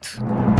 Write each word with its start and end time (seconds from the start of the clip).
oito. 0.00 0.59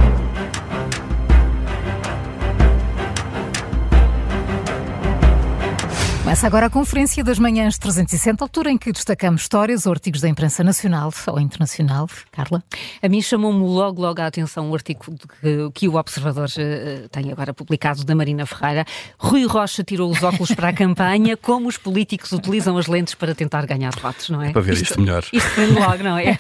Começa 6.31 6.47
agora 6.47 6.67
a 6.67 6.71
Conferência 6.71 7.25
das 7.25 7.41
Manhãs 7.41 7.77
360, 7.77 8.45
altura 8.45 8.71
em 8.71 8.79
que 8.79 8.93
destacamos 8.93 9.43
histórias 9.43 9.85
ou 9.85 9.93
artigos 9.93 10.21
da 10.21 10.29
imprensa 10.29 10.63
nacional 10.63 11.13
ou 11.27 11.41
internacional. 11.41 12.09
Carla? 12.31 12.63
A 13.03 13.09
mim 13.09 13.21
chamou-me 13.21 13.65
logo, 13.65 14.01
logo 14.01 14.21
a 14.21 14.27
atenção 14.29 14.71
o 14.71 14.75
artigo 14.75 15.01
que, 15.41 15.71
que 15.75 15.89
o 15.89 15.97
Observador 15.97 16.47
uh, 16.47 17.09
tem 17.09 17.33
agora 17.33 17.53
publicado 17.53 18.05
da 18.05 18.15
Marina 18.15 18.47
Ferreira. 18.47 18.85
Rui 19.19 19.45
Rocha 19.45 19.83
tirou 19.83 20.09
os 20.09 20.23
óculos 20.23 20.53
para 20.55 20.69
a 20.69 20.73
campanha, 20.73 21.37
como 21.37 21.67
os 21.67 21.77
políticos 21.77 22.31
utilizam 22.31 22.79
as 22.79 22.87
lentes 22.87 23.17
para 23.17 23.35
tentar 23.35 23.67
ganhar 23.67 23.93
votos, 24.01 24.31
não 24.31 24.41
é? 24.41 24.53
Para 24.53 24.63
ver 24.63 24.75
isto, 24.75 24.85
isto 24.85 25.01
melhor. 25.01 25.25
Isto 25.33 25.51
foi 25.51 25.67
logo, 25.67 26.05
não 26.05 26.17
é? 26.17 26.39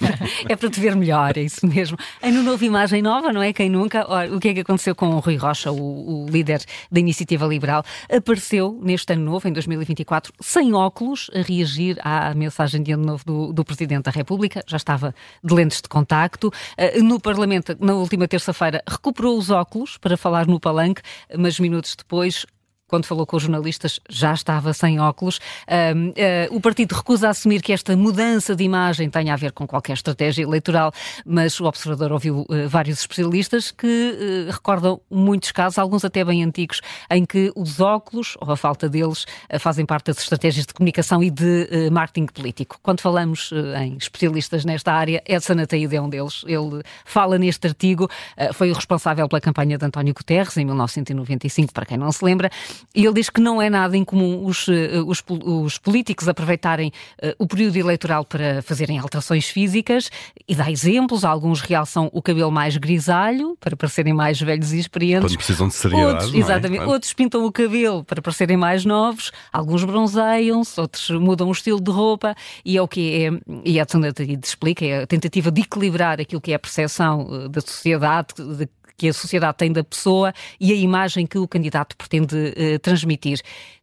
É 0.48 0.55
para 0.55 0.70
te 0.70 0.79
ver 0.79 0.95
melhor, 0.95 1.37
é 1.37 1.43
isso 1.43 1.66
mesmo. 1.66 1.98
Ano 2.23 2.45
novo, 2.45 2.65
imagem 2.65 3.02
nova, 3.02 3.33
não 3.33 3.43
é? 3.43 3.52
Quem 3.52 3.69
nunca? 3.69 4.09
Ora, 4.09 4.33
o 4.33 4.38
que 4.38 4.51
é 4.51 4.55
que 4.55 4.61
aconteceu 4.61 4.95
com 4.95 5.09
o 5.09 5.19
Rui 5.19 5.37
Rocha, 5.37 5.73
o, 5.73 6.27
o 6.27 6.30
líder 6.30 6.62
da 6.93 7.01
Iniciativa 7.01 7.45
Liberal? 7.45 7.84
Apareceu 8.09 8.79
neste 8.80 9.12
ano 9.12 9.25
novo, 9.25 9.48
em 9.48 9.52
2020, 9.52 9.80
2024 9.80 10.33
sem 10.41 10.75
óculos 10.75 11.30
a 11.34 11.41
reagir 11.41 11.98
à 12.02 12.34
mensagem 12.34 12.83
de 12.83 12.93
ano 12.93 13.05
novo 13.05 13.25
do, 13.25 13.52
do 13.52 13.65
Presidente 13.65 14.05
da 14.05 14.11
República. 14.11 14.62
Já 14.66 14.77
estava 14.77 15.15
de 15.43 15.55
lentes 15.55 15.80
de 15.80 15.89
contacto. 15.89 16.48
Uh, 16.48 17.03
no 17.03 17.20
Parlamento, 17.20 17.77
na 17.80 17.95
última 17.95 18.29
terça-feira, 18.29 18.83
recuperou 18.89 19.37
os 19.39 19.51
óculos 19.51 19.97
para 19.97 20.16
falar 20.16 20.47
no 20.47 20.61
palanque, 20.61 21.03
mas 21.37 21.59
minutos 21.59 21.97
depois 21.97 22.47
quando 22.91 23.07
falou 23.07 23.25
com 23.25 23.37
os 23.37 23.45
jornalistas, 23.45 24.01
já 24.09 24.35
estava 24.35 24.73
sem 24.73 24.98
óculos. 24.98 25.39
Uh, 25.69 26.55
o 26.55 26.61
partido 26.61 26.93
recusa 26.93 27.29
assumir 27.29 27.62
que 27.62 27.73
esta 27.73 27.97
mudança 27.97 28.57
de 28.57 28.65
imagem 28.65 29.09
tenha 29.09 29.33
a 29.33 29.37
ver 29.37 29.53
com 29.53 29.65
qualquer 29.65 29.93
estratégia 29.93 30.43
eleitoral, 30.43 30.93
mas 31.25 31.59
o 31.61 31.67
observador 31.67 32.11
ouviu 32.11 32.41
uh, 32.41 32.69
vários 32.69 32.98
especialistas 32.98 33.71
que 33.71 34.48
recordam 34.51 35.01
muitos 35.09 35.53
casos, 35.53 35.79
alguns 35.79 36.05
até 36.05 36.25
bem 36.25 36.43
antigos, 36.43 36.81
em 37.09 37.25
que 37.25 37.53
os 37.55 37.79
óculos, 37.79 38.37
ou 38.41 38.51
a 38.51 38.56
falta 38.56 38.89
deles, 38.89 39.25
fazem 39.61 39.86
parte 39.86 40.07
das 40.07 40.19
estratégias 40.19 40.67
de 40.67 40.75
comunicação 40.75 41.23
e 41.23 41.31
de 41.31 41.89
marketing 41.92 42.27
político. 42.27 42.79
Quando 42.83 43.01
falamos 43.01 43.51
em 43.81 43.97
especialistas 43.97 44.64
nesta 44.64 44.92
área, 44.92 45.23
Edson 45.27 45.61
Ataíde 45.61 45.95
é 45.95 46.03
um 46.03 46.09
deles. 46.09 46.42
Ele 46.47 46.83
fala 47.05 47.39
neste 47.39 47.69
artigo, 47.69 48.09
foi 48.55 48.70
o 48.70 48.75
responsável 48.75 49.29
pela 49.29 49.41
campanha 49.41 49.79
de 49.79 49.84
António 49.84 50.12
Guterres, 50.12 50.57
em 50.57 50.64
1995, 50.64 51.73
para 51.73 51.86
quem 51.86 51.97
não 51.97 52.11
se 52.11 52.25
lembra, 52.25 52.51
e 52.95 53.05
ele 53.05 53.14
diz 53.14 53.31
que 53.31 53.41
não 53.41 53.61
é 53.61 53.70
nada 53.70 53.97
incomum 53.97 54.45
os, 54.45 54.69
eh, 54.69 55.00
os, 55.06 55.23
os 55.28 55.78
políticos 55.78 56.28
aproveitarem 56.28 56.92
uh, 57.23 57.34
o 57.39 57.47
período 57.47 57.77
eleitoral 57.77 58.25
para 58.25 58.62
fazerem 58.62 58.98
alterações 58.98 59.48
físicas 59.48 60.11
e 60.48 60.55
dá 60.55 60.70
exemplos. 60.70 61.25
Alguns 61.25 61.61
realçam 61.61 62.11
o 62.12 62.20
cabelo 62.23 62.51
mais 62.51 62.77
grisalho 62.77 63.56
para 63.61 63.77
parecerem 63.77 64.12
mais 64.12 64.41
velhos 64.41 64.73
e 64.73 64.78
experientes. 64.78 65.31
Quando 65.31 65.36
precisam 65.36 65.69
de 65.69 65.75
seriedade. 65.75 66.12
Outros, 66.12 66.34
é? 66.34 66.39
exatamente. 66.39 66.84
Outros 66.84 67.12
pintam 67.12 67.45
o 67.45 67.53
cabelo 67.53 68.05
para 68.05 68.20
parecerem 68.20 68.56
mais 68.56 68.84
novos. 68.84 69.31
Alguns 69.53 69.84
bronzeiam-se, 69.84 70.81
outros 70.81 71.11
mudam 71.11 71.48
o 71.48 71.53
estilo 71.53 71.81
de 71.81 71.91
roupa. 71.91 72.34
E 72.64 72.77
é 72.77 72.83
o 72.83 72.89
que 72.89 73.25
é, 73.25 73.31
e 73.64 73.78
Edson 73.78 74.01
explica, 74.42 74.84
é 74.84 75.03
a 75.03 75.06
tentativa 75.06 75.51
de 75.51 75.62
equilibrar 75.62 76.20
aquilo 76.20 76.41
que 76.41 76.53
é 76.53 76.55
a 76.55 76.58
percepção 76.58 77.28
eh, 77.31 77.48
da 77.48 77.61
sociedade, 77.61 78.34
de 78.36 78.69
que 79.01 79.09
a 79.09 79.15
sociedade 79.15 79.56
tem 79.56 79.73
da 79.73 79.83
pessoa 79.83 80.31
e 80.61 80.73
a 80.73 80.77
imagem 80.77 81.27
que 81.27 81.39
o 81.39 81.48
candidato 81.48 81.97
pretende 81.97 82.37
uh, 82.37 82.79
transmitir. 82.81 83.41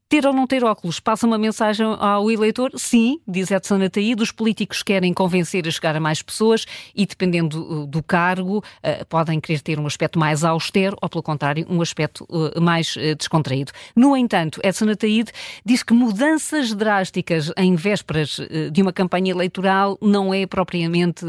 Ter 0.08 0.26
ou 0.28 0.32
não 0.32 0.46
ter 0.46 0.64
óculos 0.64 1.00
passa 1.00 1.26
uma 1.26 1.40
mensagem 1.40 1.86
ao 1.86 2.30
eleitor? 2.32 2.72
Sim, 2.76 3.20
diz 3.28 3.50
Edson 3.50 3.84
Ataíde, 3.84 4.22
os 4.22 4.32
políticos 4.32 4.84
querem 4.84 5.12
convencer 5.14 5.68
a 5.68 5.72
chegar 5.72 5.96
a 5.96 6.00
mais 6.00 6.22
pessoas 6.22 6.66
e, 6.96 7.06
dependendo 7.06 7.88
do 7.88 8.04
cargo, 8.04 8.60
uh, 8.60 9.06
podem 9.10 9.42
querer 9.42 9.60
ter 9.60 9.80
um 9.80 9.88
aspecto 9.88 10.20
mais 10.20 10.44
austero 10.44 10.96
ou, 11.02 11.10
pelo 11.10 11.24
contrário, 11.24 11.66
um 11.68 11.82
aspecto 11.82 12.26
mais 12.62 12.96
descontraído. 13.18 13.72
No 13.96 14.16
entanto, 14.16 14.62
Edson 14.64 14.90
Ataíde 14.92 15.32
diz 15.66 15.82
que 15.82 15.94
mudanças 15.94 16.74
drásticas 16.76 17.52
em 17.58 17.76
vésperas 17.76 18.40
de 18.72 18.82
uma 18.82 18.94
campanha 18.94 19.32
eleitoral 19.32 19.98
não 20.00 20.34
é 20.34 20.46
propriamente 20.46 21.26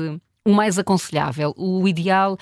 o 0.49 0.53
mais 0.55 0.79
aconselhável. 0.79 1.55
O 1.59 1.87
ideal 1.87 2.33
uh, 2.33 2.39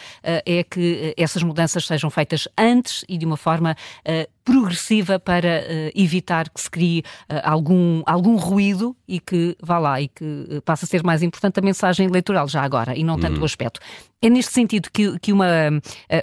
é 0.46 0.62
que 0.62 1.12
eh, 1.16 1.22
essas 1.22 1.42
mudanças 1.42 1.84
sejam 1.84 2.08
feitas 2.08 2.46
antes 2.56 3.04
e 3.08 3.18
de 3.18 3.26
uma 3.26 3.36
forma 3.36 3.72
uh, 3.72 4.30
progressiva 4.44 5.18
para 5.18 5.48
uh, 5.48 5.90
evitar 5.92 6.48
que 6.48 6.60
se 6.60 6.70
crie 6.70 7.02
algum, 7.42 8.04
algum 8.06 8.36
ruído 8.36 8.96
e 9.08 9.18
que 9.18 9.56
vá 9.60 9.78
lá 9.78 10.00
e 10.00 10.06
que 10.06 10.62
passe 10.64 10.84
a 10.84 10.88
ser 10.88 11.02
mais 11.02 11.20
importante 11.20 11.58
a 11.58 11.62
mensagem 11.62 12.06
eleitoral 12.06 12.46
já 12.46 12.62
agora 12.62 12.96
e 12.96 13.02
não 13.02 13.18
tanto 13.18 13.40
o 13.40 13.44
aspecto. 13.44 13.80
É 14.22 14.30
neste 14.30 14.52
sentido 14.52 14.88
que, 14.92 15.18
que 15.18 15.32
uma 15.32 15.46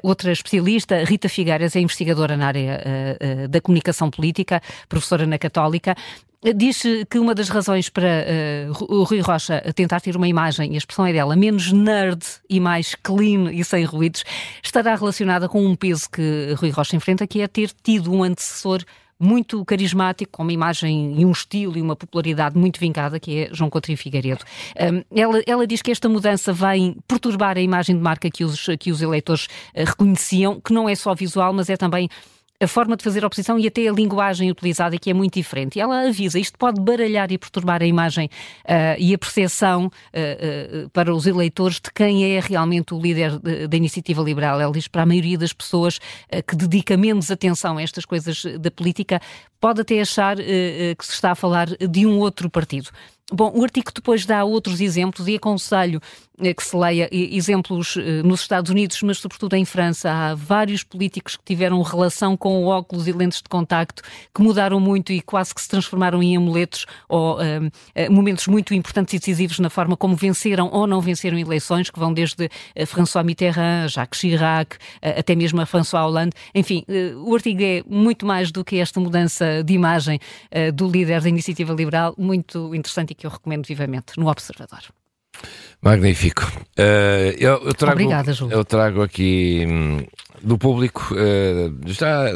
outra 0.01 0.31
especialista, 0.31 1.03
Rita 1.03 1.27
Figueiras, 1.27 1.75
é 1.75 1.81
investigadora 1.81 2.37
na 2.37 2.47
área 2.47 2.81
da 3.49 3.59
comunicação 3.59 4.09
política, 4.09 4.61
professora 4.87 5.27
na 5.27 5.37
Católica, 5.37 5.95
Diz 6.55 6.83
que 7.09 7.19
uma 7.19 7.33
das 7.33 7.47
razões 7.47 7.87
para 7.87 8.25
uh, 8.69 8.93
o 8.93 9.03
Rui 9.03 9.21
Rocha 9.21 9.61
tentar 9.73 10.01
ter 10.01 10.15
uma 10.17 10.27
imagem, 10.27 10.71
e 10.71 10.75
a 10.75 10.77
expressão 10.77 11.05
é 11.05 11.13
dela, 11.13 11.35
menos 11.35 11.71
nerd 11.71 12.21
e 12.49 12.59
mais 12.59 12.95
clean 12.95 13.51
e 13.51 13.63
sem 13.63 13.85
ruídos, 13.85 14.25
estará 14.61 14.93
relacionada 14.95 15.47
com 15.47 15.65
um 15.65 15.75
peso 15.75 16.09
que 16.09 16.53
Rui 16.57 16.69
Rocha 16.69 16.95
enfrenta, 16.97 17.25
que 17.25 17.41
é 17.41 17.47
ter 17.47 17.71
tido 17.83 18.11
um 18.11 18.23
antecessor 18.23 18.83
muito 19.23 19.63
carismático, 19.63 20.33
com 20.33 20.43
uma 20.43 20.51
imagem 20.51 21.19
e 21.19 21.25
um 21.25 21.31
estilo 21.31 21.77
e 21.77 21.81
uma 21.81 21.95
popularidade 21.95 22.57
muito 22.57 22.79
vincada, 22.79 23.19
que 23.19 23.43
é 23.43 23.49
João 23.53 23.69
Coutinho 23.69 23.97
Figueiredo. 23.97 24.43
Um, 24.77 25.03
ela, 25.17 25.41
ela 25.47 25.65
diz 25.65 25.81
que 25.81 25.91
esta 25.91 26.09
mudança 26.09 26.51
vai 26.51 26.95
perturbar 27.07 27.57
a 27.57 27.61
imagem 27.61 27.95
de 27.95 28.01
marca 28.01 28.29
que 28.29 28.43
os, 28.43 28.65
que 28.77 28.91
os 28.91 29.01
eleitores 29.01 29.45
uh, 29.45 29.85
reconheciam, 29.85 30.59
que 30.59 30.73
não 30.73 30.89
é 30.89 30.95
só 30.95 31.15
visual, 31.15 31.53
mas 31.53 31.69
é 31.69 31.77
também 31.77 32.09
a 32.63 32.67
forma 32.67 32.95
de 32.95 33.03
fazer 33.03 33.23
oposição 33.25 33.59
e 33.59 33.67
até 33.67 33.87
a 33.87 33.91
linguagem 33.91 34.49
utilizada, 34.49 34.97
que 34.97 35.09
é 35.09 35.13
muito 35.13 35.33
diferente. 35.33 35.77
E 35.77 35.81
ela 35.81 36.07
avisa, 36.07 36.39
isto 36.39 36.57
pode 36.57 36.79
baralhar 36.79 37.31
e 37.31 37.37
perturbar 37.37 37.81
a 37.81 37.85
imagem 37.85 38.29
uh, 38.65 38.95
e 38.97 39.13
a 39.13 39.17
percepção 39.17 39.85
uh, 39.85 40.85
uh, 40.85 40.89
para 40.89 41.13
os 41.13 41.27
eleitores 41.27 41.75
de 41.75 41.91
quem 41.93 42.35
é 42.35 42.39
realmente 42.39 42.93
o 42.93 42.99
líder 42.99 43.39
da 43.39 43.77
iniciativa 43.77 44.21
liberal. 44.21 44.59
Ela 44.59 44.71
diz 44.71 44.87
para 44.87 45.03
a 45.03 45.05
maioria 45.05 45.37
das 45.37 45.53
pessoas 45.53 45.99
que 46.47 46.55
dedica 46.55 46.97
menos 46.97 47.29
atenção 47.29 47.77
a 47.77 47.81
estas 47.81 48.05
coisas 48.05 48.43
da 48.59 48.71
política, 48.71 49.21
pode 49.63 49.79
até 49.79 50.01
achar 50.01 50.35
que 50.35 51.05
se 51.05 51.13
está 51.13 51.31
a 51.31 51.35
falar 51.35 51.67
de 51.67 52.05
um 52.05 52.19
outro 52.19 52.49
partido. 52.49 52.89
Bom, 53.31 53.51
o 53.55 53.63
artigo 53.63 53.89
depois 53.95 54.25
dá 54.25 54.43
outros 54.43 54.81
exemplos 54.81 55.27
e 55.29 55.35
aconselho 55.35 56.01
eh, 56.41 56.53
que 56.53 56.63
se 56.63 56.75
leia 56.75 57.07
exemplos 57.11 57.95
eh, 57.95 58.21
nos 58.23 58.41
Estados 58.41 58.69
Unidos, 58.69 59.01
mas 59.01 59.19
sobretudo 59.19 59.55
em 59.55 59.63
França. 59.63 60.11
Há 60.11 60.35
vários 60.35 60.83
políticos 60.83 61.37
que 61.37 61.43
tiveram 61.43 61.81
relação 61.81 62.35
com 62.35 62.65
óculos 62.65 63.07
e 63.07 63.11
lentes 63.11 63.41
de 63.41 63.47
contacto 63.47 64.01
que 64.33 64.41
mudaram 64.41 64.79
muito 64.79 65.13
e 65.13 65.21
quase 65.21 65.53
que 65.53 65.61
se 65.61 65.69
transformaram 65.69 66.23
em 66.23 66.35
amuletos 66.35 66.85
ou 67.07 67.39
um, 67.39 67.69
eh, 67.93 68.09
momentos 68.09 68.47
muito 68.47 68.73
importantes 68.73 69.13
e 69.13 69.19
decisivos 69.19 69.59
na 69.59 69.69
forma 69.69 69.95
como 69.95 70.15
venceram 70.15 70.69
ou 70.71 70.87
não 70.87 70.99
venceram 70.99 71.37
eleições, 71.37 71.89
que 71.89 71.99
vão 71.99 72.11
desde 72.13 72.49
François 72.87 73.23
Mitterrand, 73.23 73.87
Jacques 73.87 74.19
Chirac, 74.19 74.77
até 75.01 75.35
mesmo 75.35 75.61
a 75.61 75.65
François 75.65 76.03
Hollande. 76.03 76.31
Enfim, 76.53 76.83
o 77.25 77.33
artigo 77.33 77.61
é 77.61 77.83
muito 77.87 78.25
mais 78.25 78.51
do 78.51 78.65
que 78.65 78.77
esta 78.77 78.99
mudança 78.99 79.52
de 79.61 79.73
imagem 79.73 80.19
do 80.73 80.89
líder 80.89 81.21
da 81.21 81.29
Iniciativa 81.29 81.73
Liberal, 81.73 82.15
muito 82.17 82.73
interessante 82.73 83.11
e 83.11 83.15
que 83.15 83.25
eu 83.27 83.31
recomendo 83.31 83.65
vivamente 83.65 84.17
no 84.17 84.27
Observador. 84.29 84.83
Magnífico. 85.83 86.49
Uh, 86.79 87.35
eu, 87.37 87.61
eu, 87.65 87.73
trago, 87.73 87.99
Obrigada, 87.99 88.31
Júlio. 88.31 88.55
Eu 88.55 88.63
trago 88.63 89.01
aqui 89.01 89.65
hum, 89.67 89.97
do 90.41 90.57
público, 90.57 91.13
uh, 91.13 91.77
já 91.85 92.27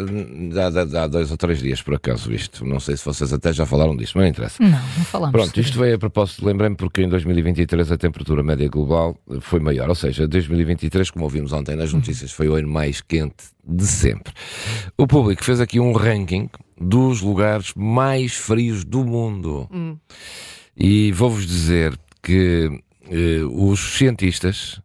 há, 1.01 1.07
dois 1.07 1.31
ou 1.31 1.37
três 1.37 1.59
dias, 1.59 1.81
por 1.81 1.95
acaso, 1.95 2.33
isto. 2.33 2.65
Não 2.65 2.77
sei 2.81 2.97
se 2.97 3.05
vocês 3.05 3.31
até 3.31 3.53
já 3.53 3.65
falaram 3.65 3.95
disso, 3.95 4.13
mas 4.15 4.23
não 4.23 4.29
interessa. 4.29 4.61
Não, 4.61 4.69
não 4.69 5.05
falamos. 5.05 5.31
Pronto, 5.31 5.57
isto 5.61 5.79
veio 5.79 5.95
a 5.95 5.97
propósito, 5.97 6.45
lembrei-me 6.45 6.75
porque 6.75 7.03
em 7.03 7.07
2023 7.07 7.89
a 7.89 7.97
temperatura 7.97 8.43
média 8.43 8.67
global 8.67 9.17
foi 9.39 9.61
maior, 9.61 9.87
ou 9.87 9.95
seja, 9.95 10.27
2023, 10.27 11.09
como 11.09 11.23
ouvimos 11.23 11.53
ontem 11.53 11.77
nas 11.77 11.93
notícias, 11.93 12.33
foi 12.33 12.49
o 12.49 12.55
ano 12.55 12.67
mais 12.67 12.99
quente 12.99 13.45
de 13.65 13.87
sempre. 13.87 14.33
O 14.97 15.07
público 15.07 15.41
fez 15.41 15.61
aqui 15.61 15.79
um 15.79 15.93
ranking 15.93 16.49
dos 16.77 17.21
lugares 17.21 17.71
mais 17.77 18.33
frios 18.33 18.83
do 18.83 19.05
mundo. 19.05 19.69
Hum. 19.71 19.95
E 20.75 21.13
vou-vos 21.13 21.47
dizer 21.47 21.97
que 22.21 22.83
os 23.51 23.97
cientistas 23.97 24.81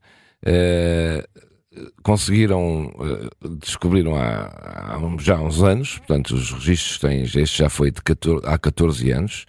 uh, 0.46 1.42
conseguiram, 2.02 2.86
uh, 2.86 3.48
descobriram 3.48 4.16
há, 4.16 4.46
há, 4.46 4.98
já 5.18 5.38
uns 5.40 5.62
anos, 5.62 5.98
portanto 5.98 6.34
os 6.34 6.52
registros 6.52 6.98
têm, 6.98 7.22
este 7.22 7.58
já 7.58 7.68
foi 7.68 7.90
de 7.90 8.02
14, 8.02 8.46
há 8.46 8.58
14 8.58 9.10
anos, 9.10 9.46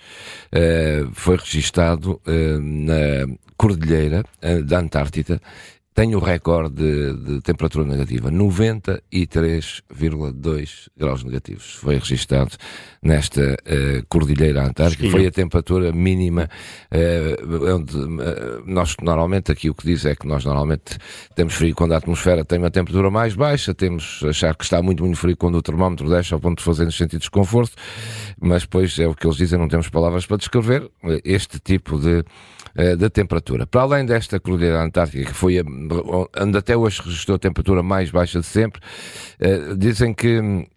foi 1.14 1.38
registado 1.38 2.22
na 2.26 3.36
Cordilheira 3.58 4.24
da 4.66 4.80
Antártida 4.80 5.42
tem 5.94 6.16
o 6.16 6.20
recorde 6.20 6.76
de, 6.76 7.14
de 7.14 7.42
temperatura 7.42 7.86
negativa, 7.86 8.32
93,2 8.32 10.90
graus 10.98 11.24
negativos. 11.24 11.76
Foi 11.76 11.94
registado 11.96 12.58
nesta 13.02 13.42
uh, 13.42 14.06
Cordilheira 14.10 14.66
Antártica. 14.66 15.10
Foi 15.10 15.26
a 15.28 15.32
temperatura 15.32 15.92
mínima, 15.92 16.50
uh, 16.92 17.76
onde 17.76 17.98
uh, 17.98 18.64
nós 18.66 18.96
normalmente, 19.02 19.52
aqui 19.52 19.70
o 19.70 19.76
que 19.76 19.86
diz 19.86 20.06
é 20.06 20.16
que 20.16 20.26
nós 20.28 20.46
normalmente 20.46 20.98
temos 21.36 21.54
frio 21.54 21.76
quando 21.76 21.94
a 21.94 21.98
atmosfera 21.98 22.44
tem 22.44 22.58
uma 22.58 22.72
temperatura 22.72 23.12
mais 23.12 23.36
baixa, 23.36 23.74
temos 23.74 24.22
achar 24.24 24.56
que 24.56 24.64
está 24.64 24.82
muito, 24.82 25.04
muito 25.04 25.18
frio 25.18 25.36
quando 25.38 25.56
o 25.56 25.62
termómetro 25.62 26.10
deixa 26.10 26.36
ao 26.36 26.42
ponto 26.42 26.60
de 26.60 26.64
fazer-nos 26.64 26.96
sentir 26.98 27.20
desconforto, 27.20 27.74
mas 28.42 28.64
depois 28.64 28.98
é 28.98 29.06
o 29.08 29.14
que 29.14 29.28
eles 29.28 29.38
dizem, 29.38 29.60
não 29.60 29.68
temos 29.68 29.90
palavras 29.90 30.26
para 30.26 30.38
descrever 30.38 30.90
este 31.24 31.60
tipo 31.60 32.00
de 32.00 32.24
da 32.98 33.10
temperatura. 33.10 33.68
Para 33.68 33.82
além 33.82 34.06
desta 34.06 34.40
Cordilheira 34.40 34.82
Antártica, 34.82 35.26
que 35.26 35.34
foi 35.34 35.60
a, 35.60 35.64
onde 36.42 36.58
até 36.58 36.76
hoje 36.76 37.02
registrou 37.04 37.36
a 37.36 37.40
temperatura 37.40 37.84
mais 37.84 38.10
baixa 38.10 38.40
de 38.40 38.46
sempre, 38.46 38.82
dizem 39.78 40.14
que 40.14 40.68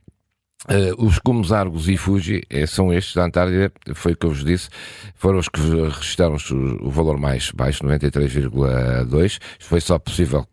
Uh, 0.69 1.07
os 1.07 1.21
cumos 1.21 1.53
Argos 1.53 1.89
e 1.89 1.97
Fuji 1.97 2.43
são 2.67 2.93
estes 2.93 3.15
da 3.15 3.25
Antártida, 3.25 3.71
foi 3.95 4.13
o 4.13 4.17
que 4.17 4.27
eu 4.27 4.31
vos 4.31 4.43
disse, 4.45 4.69
foram 5.15 5.39
os 5.39 5.49
que 5.49 5.61
registraram 5.61 6.37
o, 6.51 6.89
o 6.89 6.91
valor 6.91 7.19
mais 7.19 7.53
baixo, 7.53 7.85
93,2. 7.85 9.39
Foi 9.61 9.81
só 9.81 9.97
possível 9.97 10.45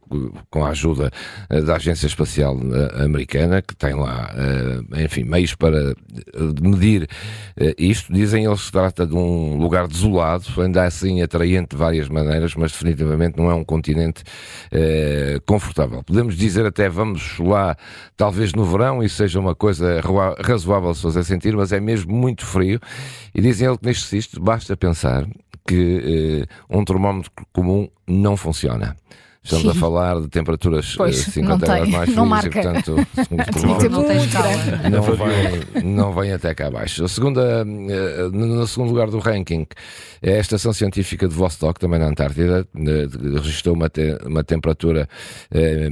com 0.49 0.65
a 0.65 0.69
ajuda 0.69 1.11
uh, 1.49 1.61
da 1.63 1.75
Agência 1.75 2.07
Espacial 2.07 2.55
uh, 2.55 3.03
Americana, 3.03 3.61
que 3.61 3.75
tem 3.75 3.93
lá, 3.93 4.33
enfim, 5.03 5.23
meios 5.23 5.55
para 5.55 5.93
medir 6.61 7.07
isto. 7.77 8.11
Dizem 8.11 8.45
eles 8.45 8.59
que 8.59 8.65
se 8.65 8.71
trata 8.71 9.05
de 9.05 9.15
um 9.15 9.57
lugar 9.57 9.87
desolado, 9.87 10.45
ainda 10.61 10.83
assim 10.83 11.21
atraente 11.21 11.69
de 11.71 11.77
várias 11.77 12.07
maneiras, 12.09 12.55
mas 12.55 12.71
definitivamente 12.71 13.37
não 13.37 13.49
é 13.49 13.53
um 13.53 13.63
continente 13.63 14.23
confortável. 15.45 16.03
Podemos 16.03 16.35
dizer 16.35 16.65
até 16.65 16.89
vamos 16.89 17.37
lá, 17.39 17.75
talvez 18.15 18.53
no 18.53 18.65
verão, 18.65 19.03
e 19.03 19.09
seja 19.09 19.39
uma 19.39 19.55
coisa 19.55 20.01
razoável 20.43 20.93
se 20.93 21.01
fazer 21.01 21.23
sentir, 21.23 21.55
mas 21.55 21.71
é 21.71 21.79
mesmo 21.79 22.13
muito 22.13 22.45
frio. 22.45 22.79
E 23.33 23.41
dizem 23.41 23.67
ele 23.67 23.77
que 23.77 23.85
neste 23.85 24.05
cisto 24.07 24.41
basta 24.41 24.75
pensar 24.75 25.25
que 25.65 26.47
uh, 26.69 26.77
um 26.77 26.83
termómetro 26.83 27.31
comum 27.51 27.87
não 28.07 28.35
funciona. 28.35 28.95
Estamos 29.43 29.63
Sim. 29.63 29.71
a 29.71 29.73
falar 29.75 30.21
de 30.21 30.29
temperaturas 30.29 30.95
pois, 30.95 31.17
50 31.17 31.65
graus 31.65 31.89
mais 31.89 32.09
frias 32.09 32.45
e, 32.45 32.49
portanto, 32.49 32.95
não, 34.89 35.01
não, 35.01 35.03
vem, 35.03 35.83
não 35.83 36.13
vem 36.13 36.31
até 36.31 36.55
cá 36.55 36.67
abaixo. 36.67 37.03
A 37.03 37.09
segunda, 37.09 37.65
eh, 37.67 38.29
no 38.31 38.65
segundo 38.65 38.91
lugar 38.91 39.09
do 39.09 39.19
ranking, 39.19 39.67
é 40.21 40.37
a 40.37 40.39
Estação 40.39 40.71
Científica 40.71 41.27
de 41.27 41.35
Vostok, 41.35 41.77
também 41.77 41.99
na 41.99 42.07
Antártida, 42.07 42.65
registrou 42.73 43.75
uma, 43.75 43.89
te, 43.89 44.17
uma 44.25 44.45
temperatura 44.45 45.09
eh, 45.51 45.89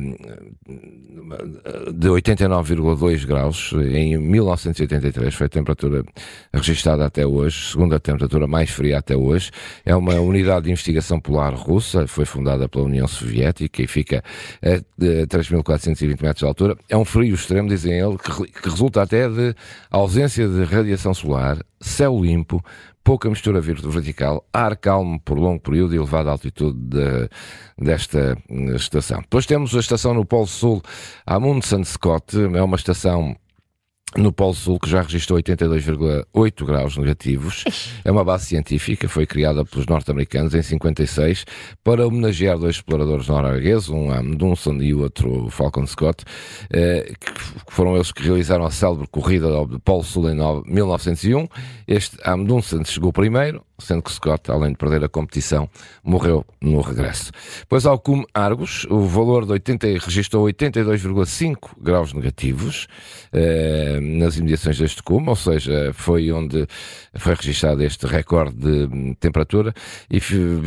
de 1.93 2.07
89,2 2.07 3.25
graus 3.25 3.73
em 3.73 4.17
1983, 4.17 5.33
foi 5.33 5.47
a 5.47 5.49
temperatura 5.49 6.05
registrada 6.53 7.05
até 7.05 7.27
hoje, 7.27 7.71
segunda 7.71 7.99
temperatura 7.99 8.47
mais 8.47 8.69
fria 8.69 8.99
até 8.99 9.17
hoje. 9.17 9.51
É 9.85 9.93
uma 9.93 10.13
unidade 10.13 10.67
de 10.67 10.71
investigação 10.71 11.19
polar 11.19 11.53
russa, 11.53 12.07
foi 12.07 12.23
fundada 12.23 12.69
pela 12.69 12.85
União 12.85 13.09
Soviética 13.09 13.40
e 13.83 13.87
fica 13.87 14.23
a 14.61 14.67
3.420 14.99 16.21
metros 16.21 16.39
de 16.39 16.45
altura. 16.45 16.77
É 16.89 16.97
um 16.97 17.05
frio 17.05 17.33
extremo, 17.33 17.69
dizem 17.69 17.99
ele, 17.99 18.17
que, 18.17 18.51
que 18.51 18.69
resulta 18.69 19.01
até 19.01 19.27
de 19.27 19.55
ausência 19.89 20.47
de 20.47 20.63
radiação 20.63 21.13
solar, 21.13 21.57
céu 21.79 22.19
limpo, 22.21 22.63
pouca 23.03 23.29
mistura 23.29 23.59
vertical, 23.59 24.45
ar 24.53 24.75
calmo 24.77 25.19
por 25.19 25.37
longo 25.37 25.59
período 25.59 25.93
e 25.93 25.97
elevada 25.97 26.29
altitude 26.29 26.77
de, 26.77 27.29
desta 27.77 28.37
estação. 28.75 29.21
Depois 29.21 29.45
temos 29.45 29.75
a 29.75 29.79
estação 29.79 30.13
no 30.13 30.25
Polo 30.25 30.47
Sul, 30.47 30.81
Amundsen 31.25 31.83
Scott, 31.83 32.37
é 32.37 32.61
uma 32.61 32.75
estação 32.75 33.35
no 34.17 34.31
Polo 34.31 34.53
Sul, 34.53 34.79
que 34.79 34.89
já 34.89 35.01
registrou 35.01 35.39
82,8 35.39 36.65
graus 36.65 36.97
negativos. 36.97 37.63
É 38.03 38.11
uma 38.11 38.23
base 38.23 38.45
científica, 38.45 39.07
foi 39.07 39.25
criada 39.25 39.63
pelos 39.63 39.85
norte-americanos 39.85 40.53
em 40.53 40.61
56 40.61 41.45
para 41.83 42.05
homenagear 42.05 42.57
dois 42.57 42.75
exploradores 42.75 43.27
noruegueses, 43.27 43.89
um 43.89 44.11
Amundsen 44.11 44.81
e 44.81 44.93
o 44.93 45.01
outro 45.01 45.49
Falcon 45.49 45.85
Scott, 45.85 46.23
eh, 46.71 47.13
que 47.19 47.73
foram 47.73 47.95
eles 47.95 48.11
que 48.11 48.23
realizaram 48.23 48.65
a 48.65 48.71
célebre 48.71 49.07
corrida 49.07 49.47
do 49.65 49.79
Polo 49.79 50.03
Sul 50.03 50.29
em 50.29 50.35
1901. 50.65 51.47
Este 51.87 52.17
Amundsen 52.23 52.83
chegou 52.83 53.13
primeiro, 53.13 53.63
sendo 53.81 54.01
que 54.03 54.11
Scott, 54.11 54.49
além 54.51 54.71
de 54.71 54.77
perder 54.77 55.03
a 55.03 55.09
competição, 55.09 55.69
morreu 56.03 56.45
no 56.61 56.81
regresso. 56.81 57.31
Pois 57.67 57.85
ao 57.85 57.99
Cum 57.99 58.23
Argos, 58.33 58.85
o 58.89 59.01
valor 59.01 59.45
de 59.45 59.51
80, 59.53 59.87
registrou 59.99 60.45
82,5 60.45 61.71
graus 61.79 62.13
negativos 62.13 62.87
eh, 63.33 63.99
nas 64.01 64.37
imediações 64.37 64.77
deste 64.77 65.01
cume, 65.03 65.29
ou 65.29 65.35
seja, 65.35 65.91
foi 65.93 66.31
onde 66.31 66.67
foi 67.15 67.33
registado 67.33 67.83
este 67.83 68.05
recorde 68.05 68.55
de 68.55 69.15
temperatura 69.15 69.73
e, 70.09 70.17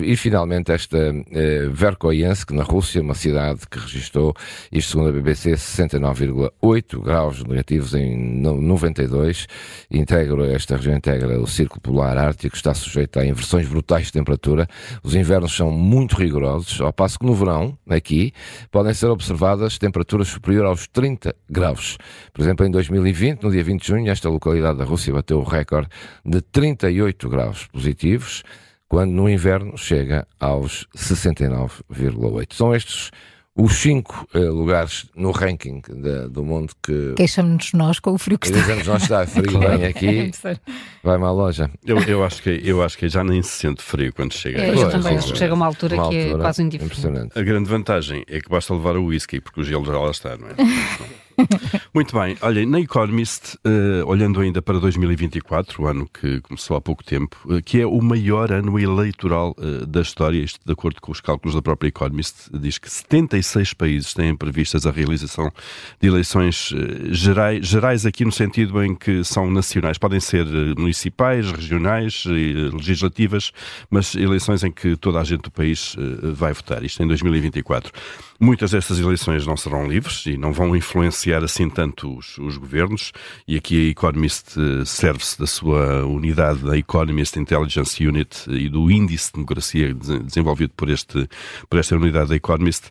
e 0.02 0.16
finalmente 0.16 0.72
esta 0.72 0.98
eh, 0.98 1.68
Verkhoyansk, 1.70 2.50
na 2.50 2.62
Rússia, 2.62 3.00
uma 3.00 3.14
cidade 3.14 3.60
que 3.70 3.78
registrou, 3.78 4.34
isto 4.70 4.92
segundo 4.92 5.10
a 5.10 5.12
BBC, 5.12 5.52
69,8 5.52 7.02
graus 7.02 7.44
negativos 7.44 7.94
em 7.94 8.16
92, 8.40 9.46
integra, 9.90 10.52
esta 10.52 10.76
região 10.76 10.96
integra 10.96 11.40
o 11.40 11.46
Círculo 11.46 11.80
Polar 11.80 12.16
Ártico, 12.18 12.56
está 12.56 12.74
sujeito 12.74 13.03
sujeito 13.04 13.18
a 13.18 13.26
inversões 13.26 13.68
brutais 13.68 14.06
de 14.06 14.12
temperatura. 14.12 14.66
Os 15.02 15.14
invernos 15.14 15.54
são 15.54 15.70
muito 15.70 16.16
rigorosos, 16.16 16.80
ao 16.80 16.92
passo 16.92 17.18
que 17.18 17.26
no 17.26 17.34
verão, 17.34 17.78
aqui, 17.88 18.32
podem 18.70 18.94
ser 18.94 19.06
observadas 19.06 19.78
temperaturas 19.78 20.28
superiores 20.28 20.68
aos 20.68 20.86
30 20.88 21.34
graus. 21.48 21.98
Por 22.32 22.42
exemplo, 22.42 22.66
em 22.66 22.70
2020, 22.70 23.42
no 23.42 23.50
dia 23.50 23.62
20 23.62 23.80
de 23.80 23.86
junho, 23.88 24.10
esta 24.10 24.28
localidade 24.28 24.78
da 24.78 24.84
Rússia 24.84 25.12
bateu 25.12 25.38
o 25.38 25.44
recorde 25.44 25.88
de 26.24 26.40
38 26.40 27.28
graus 27.28 27.66
positivos, 27.66 28.42
quando 28.88 29.12
no 29.12 29.28
inverno 29.28 29.76
chega 29.76 30.26
aos 30.38 30.86
69,8. 30.96 32.52
São 32.52 32.74
estes 32.74 33.10
os 33.56 33.74
cinco 33.74 34.26
uh, 34.34 34.52
lugares 34.52 35.06
no 35.14 35.30
ranking 35.30 35.80
de, 35.80 36.28
do 36.28 36.44
mundo 36.44 36.74
que. 36.82 37.14
Queixamos-nos 37.16 37.72
nós 37.72 38.00
com 38.00 38.10
o 38.10 38.18
frio 38.18 38.38
que 38.38 38.48
está. 38.48 38.58
Dizemos 38.58 38.86
nós 38.86 39.02
está 39.02 39.26
frio 39.26 39.52
claro. 39.52 39.78
bem 39.78 39.86
aqui. 39.86 40.30
Vai-me 41.02 41.24
à 41.24 41.30
loja. 41.30 41.70
Eu, 41.84 42.00
eu, 42.02 42.24
acho 42.24 42.42
que, 42.42 42.60
eu 42.64 42.82
acho 42.82 42.98
que 42.98 43.08
já 43.08 43.22
nem 43.22 43.42
se 43.42 43.50
sente 43.50 43.80
frio 43.82 44.12
quando 44.12 44.34
chega 44.34 44.60
é, 44.60 44.70
Eu 44.70 44.90
também 44.90 45.16
acho 45.16 45.32
que 45.32 45.38
chega 45.38 45.54
uma 45.54 45.66
altura 45.66 45.94
uma 45.94 46.08
que 46.08 46.16
é 46.16 46.22
altura 46.22 46.38
é 46.38 46.42
quase 46.42 46.62
indiferente. 46.62 47.38
A 47.38 47.42
grande 47.42 47.68
vantagem 47.68 48.24
é 48.28 48.40
que 48.40 48.48
basta 48.48 48.74
levar 48.74 48.96
o 48.96 49.06
whisky, 49.06 49.40
porque 49.40 49.60
o 49.60 49.64
gelo 49.64 49.84
já 49.84 49.98
lá 49.98 50.10
está, 50.10 50.36
não 50.36 50.48
é? 50.48 50.54
Muito 51.94 52.18
bem, 52.18 52.36
olha, 52.40 52.66
na 52.66 52.80
Economist, 52.80 53.54
uh, 53.64 54.04
olhando 54.04 54.40
ainda 54.40 54.60
para 54.60 54.80
2024, 54.80 55.80
o 55.80 55.86
ano 55.86 56.08
que 56.12 56.40
começou 56.40 56.76
há 56.76 56.80
pouco 56.80 57.04
tempo, 57.04 57.36
uh, 57.44 57.62
que 57.62 57.80
é 57.80 57.86
o 57.86 58.02
maior 58.02 58.50
ano 58.50 58.80
eleitoral 58.80 59.54
uh, 59.56 59.86
da 59.86 60.00
história, 60.00 60.40
isto 60.40 60.58
de 60.66 60.72
acordo 60.72 61.00
com 61.00 61.12
os 61.12 61.20
cálculos 61.20 61.54
da 61.54 61.62
própria 61.62 61.86
Economist, 61.86 62.50
diz 62.52 62.78
que 62.78 62.90
76 62.90 63.74
países 63.74 64.12
têm 64.12 64.34
previstas 64.34 64.86
a 64.86 64.90
realização 64.90 65.52
de 66.00 66.08
eleições 66.08 66.74
gerais, 67.12 67.64
gerais 67.64 68.04
aqui 68.04 68.24
no 68.24 68.32
sentido 68.32 68.82
em 68.82 68.92
que 68.92 69.22
são 69.22 69.48
nacionais, 69.48 69.96
podem 69.96 70.18
ser 70.18 70.46
municipais, 70.76 71.48
regionais, 71.52 72.24
legislativas, 72.26 73.52
mas 73.88 74.16
eleições 74.16 74.64
em 74.64 74.72
que 74.72 74.96
toda 74.96 75.20
a 75.20 75.24
gente 75.24 75.42
do 75.42 75.50
país 75.52 75.94
vai 76.34 76.52
votar, 76.52 76.82
isto 76.82 77.00
em 77.04 77.06
2024. 77.06 77.92
Muitas 78.40 78.72
destas 78.72 78.98
eleições 78.98 79.46
não 79.46 79.56
serão 79.56 79.86
livres 79.86 80.26
e 80.26 80.36
não 80.36 80.52
vão 80.52 80.74
influenciar 80.74 81.44
assim 81.44 81.70
tanto 81.70 82.16
os, 82.18 82.36
os 82.38 82.56
governos, 82.56 83.12
e 83.46 83.56
aqui 83.56 83.86
a 83.86 83.90
Economist 83.90 84.58
eh, 84.58 84.84
serve-se 84.84 85.38
da 85.38 85.46
sua 85.46 86.04
unidade, 86.04 86.58
da 86.58 86.76
Economist 86.76 87.38
Intelligence 87.38 88.04
Unit 88.04 88.50
e 88.50 88.68
do 88.68 88.90
índice 88.90 89.28
de 89.28 89.32
democracia 89.34 89.94
desenvolvido 89.94 90.72
por, 90.76 90.90
este, 90.90 91.28
por 91.70 91.78
esta 91.78 91.96
unidade 91.96 92.30
da 92.30 92.36
Economist, 92.36 92.90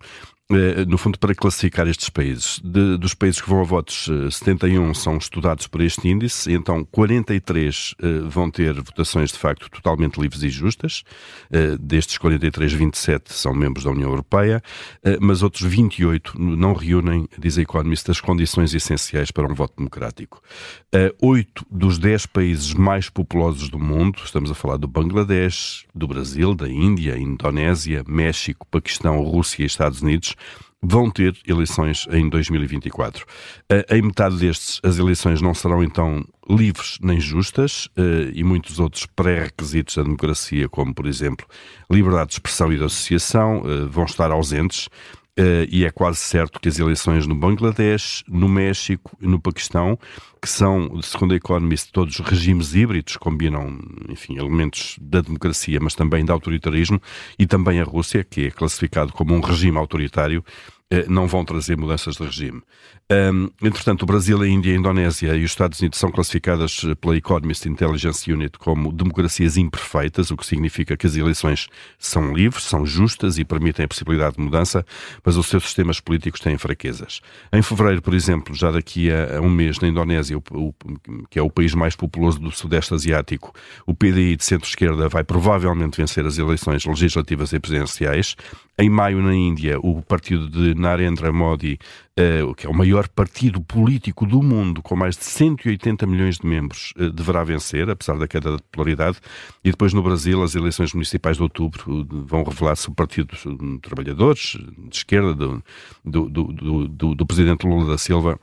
no 0.88 0.98
fundo, 0.98 1.18
para 1.18 1.34
classificar 1.34 1.88
estes 1.88 2.10
países. 2.10 2.60
De, 2.64 2.98
dos 2.98 3.14
países 3.14 3.42
que 3.42 3.50
vão 3.50 3.62
a 3.62 3.64
votos, 3.64 4.10
71 4.32 4.90
eh, 4.90 4.94
são 4.94 5.18
estudados 5.18 5.68
por 5.68 5.82
este 5.82 6.08
índice, 6.08 6.52
então 6.52 6.86
43 6.86 7.96
eh, 8.02 8.20
vão 8.28 8.52
ter 8.52 8.74
votações 8.74 9.32
de 9.32 9.40
facto 9.40 9.70
totalmente 9.70 10.20
livres 10.20 10.44
e 10.44 10.50
justas. 10.50 11.04
Destes 11.80 12.18
43, 12.18 12.74
27 12.74 13.34
são 13.34 13.54
membros 13.54 13.86
da 13.86 13.92
União 13.92 14.10
Europeia, 14.10 14.62
mas 15.22 15.44
outros 15.44 15.64
28 15.64 16.40
não 16.40 16.74
reúnem, 16.74 17.28
diz 17.38 17.58
a 17.58 17.62
Economist, 17.62 18.10
as 18.10 18.20
condições 18.20 18.74
essenciais 18.74 19.32
para 19.32 19.50
um 19.50 19.54
voto 19.54 19.76
democrático. 19.78 20.42
Oito 21.22 21.66
dos 21.70 21.98
10 21.98 22.26
países 22.28 22.74
mais 22.74 23.10
populosos 23.10 23.70
do 23.70 23.80
mundo, 23.80 24.20
estamos 24.24 24.52
a 24.52 24.56
falar 24.56 24.78
do 24.78 24.88
Bangladesh, 24.88 25.86
do 25.94 26.08
Brasil, 26.08 26.56
da 26.56 26.68
Índia, 26.68 27.18
Indonésia, 27.18 28.04
México, 28.08 28.68
Paquistão, 28.70 29.22
Rússia 29.22 29.64
e 29.64 29.66
Estados 29.66 30.02
Unidos, 30.02 30.33
vão 30.82 31.10
ter 31.10 31.36
eleições 31.48 32.06
em 32.12 32.28
2024. 32.28 33.26
Em 33.90 34.02
metade 34.02 34.38
destes, 34.38 34.82
as 34.84 34.98
eleições 34.98 35.42
não 35.42 35.54
serão 35.54 35.82
então 35.84 36.26
livres 36.50 36.98
nem 37.02 37.22
justas 37.22 37.88
e 38.34 38.44
muitos 38.44 38.80
outros 38.80 39.06
pré-requisitos 39.06 39.96
da 39.96 40.04
democracia, 40.04 40.68
como 40.68 40.94
por 40.94 41.08
exemplo 41.08 41.48
liberdade 41.90 42.32
de 42.32 42.34
expressão 42.34 42.74
e 42.74 42.78
de 42.78 42.84
associação, 42.84 43.64
vão 43.90 44.04
estar 44.04 44.30
ausentes. 44.30 44.90
Uh, 45.40 45.66
e 45.68 45.84
é 45.84 45.90
quase 45.90 46.20
certo 46.20 46.60
que 46.60 46.70
as 46.70 46.78
eleições 46.78 47.26
no 47.26 47.34
Bangladesh, 47.34 48.24
no 48.28 48.48
México 48.48 49.18
e 49.20 49.26
no 49.26 49.40
Paquistão, 49.40 49.98
que 50.40 50.48
são, 50.48 51.02
segundo 51.02 51.34
a 51.34 51.38
Economist, 51.38 51.92
todos 51.92 52.20
regimes 52.20 52.76
híbridos, 52.76 53.18
combinam, 53.18 53.80
enfim, 54.10 54.38
elementos 54.38 54.96
da 55.02 55.22
democracia, 55.22 55.80
mas 55.82 55.96
também 55.96 56.24
da 56.24 56.34
autoritarismo, 56.34 57.02
e 57.40 57.48
também 57.48 57.80
a 57.80 57.84
Rússia, 57.84 58.24
que 58.24 58.46
é 58.46 58.52
classificado 58.52 59.12
como 59.12 59.34
um 59.34 59.40
regime 59.40 59.78
autoritário, 59.78 60.46
não 61.08 61.28
vão 61.28 61.44
trazer 61.44 61.78
mudanças 61.78 62.16
de 62.16 62.24
regime. 62.24 62.62
Um, 63.12 63.50
entretanto, 63.62 64.04
o 64.04 64.06
Brasil, 64.06 64.42
a 64.42 64.48
Índia, 64.48 64.74
a 64.74 64.78
Indonésia 64.78 65.36
e 65.36 65.44
os 65.44 65.52
Estados 65.52 65.80
Unidos 65.80 66.00
são 66.00 66.10
classificadas 66.10 66.82
pela 67.02 67.18
Economist 67.18 67.68
Intelligence 67.68 68.32
Unit 68.32 68.58
como 68.58 68.94
democracias 68.94 69.58
imperfeitas, 69.58 70.32
o 70.32 70.38
que 70.38 70.46
significa 70.46 70.96
que 70.96 71.06
as 71.06 71.16
eleições 71.16 71.68
são 72.00 72.34
livres, 72.34 72.64
são 72.64 72.86
justas 72.86 73.38
e 73.38 73.44
permitem 73.44 73.86
a 73.86 73.88
possibilidade 73.88 74.38
de 74.38 74.42
mudança, 74.42 74.86
mas 75.24 75.36
os 75.36 75.48
seus 75.48 75.64
sistemas 75.64 76.00
políticos 76.00 76.40
têm 76.40 76.58
fraquezas. 76.58 77.20
Em 77.52 77.62
fevereiro, 77.62 78.02
por 78.02 78.14
exemplo, 78.14 78.56
já 78.56 78.72
daqui 78.72 79.12
a, 79.12 79.40
um 79.42 79.50
mês, 79.50 79.80
na 79.80 79.90
Indonésia, 79.90 80.38
o, 80.38 80.44
o, 80.52 80.74
que 81.30 81.38
é 81.38 81.42
o 81.42 81.50
país 81.50 81.76
mais 81.76 81.96
populoso 81.96 82.40
do 82.40 82.52
Sudeste 82.52 82.94
Asiático, 82.94 83.54
o 83.86 83.94
PDI 83.94 84.38
de 84.38 84.46
centro-esquerda 84.46 85.10
vai 85.10 85.24
provavelmente 85.24 85.98
vencer 85.98 86.26
as 86.26 86.38
eleições 86.38 86.86
legislativas 86.86 87.52
e 87.52 87.60
presidenciais. 87.60 88.36
Em 88.80 88.90
maio, 88.90 89.22
na 89.22 89.36
Índia, 89.36 89.78
o 89.80 90.02
partido 90.02 90.50
de 90.50 90.74
Narendra 90.84 91.32
Modi 91.32 91.80
uh, 92.20 92.54
que 92.56 92.66
é 92.66 92.70
o 92.70 92.74
maior 92.74 93.08
partido 93.08 93.62
político 93.62 94.26
do 94.26 94.42
mundo, 94.42 94.82
com 94.82 94.96
mais 94.96 95.18
de 95.18 95.26
180 95.26 96.06
milhões 96.06 96.38
de 96.38 96.46
membros, 96.46 96.94
uh, 96.98 97.12
deverá 97.12 97.44
vencer, 97.44 97.90
apesar 97.90 98.18
da 98.18 98.28
queda 98.28 98.56
de 98.56 98.62
popularidade. 98.64 99.18
E 99.64 99.72
depois 99.72 99.94
no 99.94 100.04
Brasil, 100.04 100.42
as 100.44 100.56
eleições 100.56 100.94
municipais 100.94 101.38
de 101.38 101.44
outubro 101.44 102.06
vão 102.26 102.44
revelar 102.44 102.76
se 102.76 102.90
o 102.90 102.94
Partido 102.94 103.36
de 103.36 103.80
Trabalhadores, 103.80 104.58
de 104.90 104.96
esquerda, 104.96 105.34
do, 105.34 105.64
do, 106.06 106.30
do, 106.30 107.16
do 107.16 107.26
presidente 107.26 107.66
Lula 107.66 107.88
da 107.88 107.98
Silva, 107.98 108.40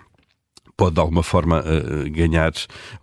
pode 0.80 0.94
de 0.94 1.00
alguma 1.00 1.22
forma 1.22 1.60
uh, 1.60 2.10
ganhar, 2.10 2.50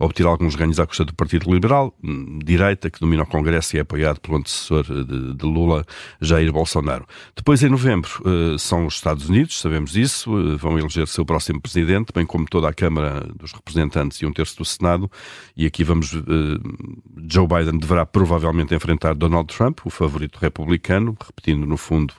obter 0.00 0.26
alguns 0.26 0.56
ganhos 0.56 0.80
à 0.80 0.86
custa 0.86 1.04
do 1.04 1.14
Partido 1.14 1.48
Liberal, 1.48 1.94
hum, 2.02 2.40
direita, 2.44 2.90
que 2.90 2.98
domina 2.98 3.22
o 3.22 3.26
Congresso 3.26 3.76
e 3.76 3.78
é 3.78 3.82
apoiado 3.82 4.18
pelo 4.18 4.36
antecessor 4.36 4.82
de, 4.82 5.34
de 5.34 5.46
Lula, 5.46 5.86
Jair 6.20 6.52
Bolsonaro. 6.52 7.06
Depois, 7.36 7.62
em 7.62 7.68
novembro, 7.68 8.10
são 8.58 8.84
os 8.84 8.94
Estados 8.94 9.28
Unidos, 9.28 9.60
sabemos 9.60 9.96
isso, 9.96 10.58
vão 10.58 10.76
eleger 10.76 11.06
seu 11.06 11.24
próximo 11.24 11.60
presidente, 11.60 12.12
bem 12.12 12.26
como 12.26 12.46
toda 12.46 12.68
a 12.68 12.74
Câmara 12.74 13.24
dos 13.36 13.52
Representantes 13.52 14.18
e 14.18 14.26
um 14.26 14.32
terço 14.32 14.56
do 14.56 14.64
Senado, 14.64 15.08
e 15.56 15.64
aqui 15.64 15.84
vamos, 15.84 16.10
Joe 17.28 17.46
Biden 17.46 17.78
deverá 17.78 18.04
provavelmente 18.04 18.74
enfrentar 18.74 19.14
Donald 19.14 19.54
Trump, 19.54 19.80
o 19.84 19.90
favorito 19.90 20.38
republicano, 20.40 21.16
repetindo 21.24 21.64
no 21.64 21.76
fundo 21.76 22.12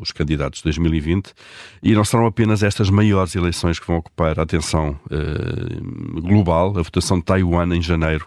os 0.00 0.10
candidatos 0.10 0.58
de 0.58 0.64
2020, 0.64 1.32
e 1.80 1.94
não 1.94 2.04
serão 2.04 2.26
apenas 2.26 2.64
estas 2.64 2.90
maiores 2.90 3.36
eleições 3.36 3.78
que 3.78 3.86
vão 3.86 3.98
ocupar 3.98 4.38
a 4.40 4.42
atenção 4.42 4.95
uh, 5.10 6.20
global, 6.22 6.78
a 6.78 6.82
votação 6.82 7.18
de 7.18 7.24
Taiwan 7.24 7.74
em 7.74 7.82
janeiro 7.82 8.26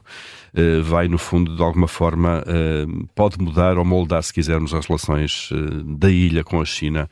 vai, 0.84 1.08
no 1.08 1.18
fundo, 1.18 1.56
de 1.56 1.62
alguma 1.62 1.88
forma, 1.88 2.44
uh, 2.44 3.08
pode 3.16 3.38
mudar 3.40 3.78
ou 3.78 3.86
moldar, 3.86 4.24
se 4.24 4.34
quisermos, 4.34 4.74
as 4.74 4.86
relações 4.86 5.50
da 5.98 6.10
ilha 6.10 6.44
com 6.44 6.62
a 6.62 6.66
China, 6.66 7.10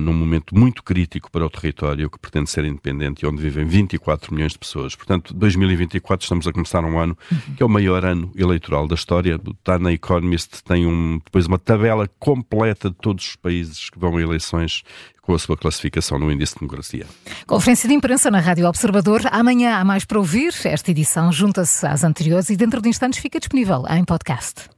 num 0.00 0.12
momento 0.12 0.56
muito 0.56 0.82
crítico 0.82 1.30
para 1.30 1.44
o 1.44 1.50
território 1.50 2.10
que 2.10 2.18
pretende 2.18 2.50
ser 2.50 2.64
independente 2.64 3.22
e 3.22 3.26
onde 3.28 3.40
vivem 3.40 3.66
24 3.66 4.34
milhões 4.34 4.52
de 4.52 4.58
pessoas. 4.58 4.94
Portanto, 4.94 5.34
2024 5.34 6.24
estamos 6.24 6.46
a 6.46 6.52
começar 6.52 6.84
um 6.84 6.98
ano 6.98 7.16
que 7.56 7.62
é 7.62 7.66
o 7.66 7.68
maior 7.68 8.04
ano 8.04 8.30
eleitoral 8.34 8.86
da 8.86 8.94
história. 8.94 9.40
Está 9.58 9.78
na 9.78 9.92
Economist, 9.92 10.62
tem 10.64 10.86
um, 10.86 11.20
depois 11.24 11.46
uma 11.46 11.58
tabela 11.58 12.08
completa 12.18 12.90
de 12.90 12.96
todos 12.96 13.28
os 13.28 13.36
países 13.36 13.90
que 13.90 13.98
vão 13.98 14.16
a 14.16 14.22
eleições 14.22 14.82
com 15.28 15.34
a 15.34 15.38
sua 15.38 15.58
classificação 15.58 16.18
no 16.18 16.32
Índice 16.32 16.54
de 16.54 16.60
Democracia. 16.60 17.06
Conferência 17.46 17.86
de 17.86 17.94
imprensa 17.94 18.30
na 18.30 18.40
Rádio 18.40 18.66
Observador. 18.66 19.20
Amanhã 19.30 19.76
há 19.76 19.84
mais 19.84 20.06
para 20.06 20.18
ouvir. 20.18 20.54
Esta 20.64 20.90
edição 20.90 21.30
junta-se 21.30 21.86
às 21.86 22.02
anteriores 22.02 22.48
e 22.48 22.56
dentro 22.58 22.82
de 22.82 22.88
instantes 22.88 23.20
fica 23.20 23.38
disponível 23.38 23.84
em 23.88 24.04
podcast. 24.04 24.68